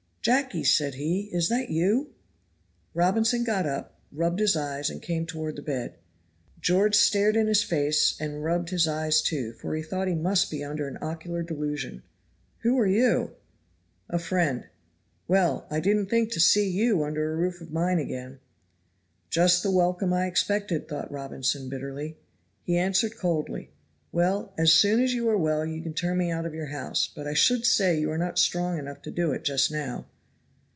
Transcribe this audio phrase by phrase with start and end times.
[0.23, 2.13] "Jacky," said he, "is that you?"
[2.93, 5.95] Robinson got up, rubbed his eyes, and came toward the bed.
[6.59, 10.51] George stared in his face and rubbed his eyes, too, for he thought he must
[10.51, 12.03] be under an ocular delusion.
[12.59, 13.31] "Who are you?"
[14.09, 14.67] "A friend."
[15.27, 15.65] "Well!
[15.71, 18.37] I didn't think to see you under a roof of mine again."
[19.31, 22.19] "Just the welcome I expected," thought Robinson bitterly.
[22.61, 23.71] He answered coldly:
[24.13, 27.09] "Well, as soon as you are well you can turn me out of your house,
[27.15, 30.05] but I should say you are not strong enough to do it just now."